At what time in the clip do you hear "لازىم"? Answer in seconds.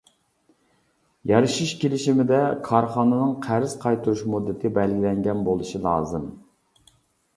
5.89-6.27